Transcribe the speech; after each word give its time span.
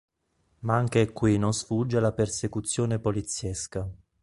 Ma 0.61 0.77
anche 0.77 1.11
qui 1.11 1.37
non 1.37 1.53
sfugge 1.53 1.97
alla 1.97 2.11
persecuzione 2.11 2.97
poliziesca. 2.97 3.87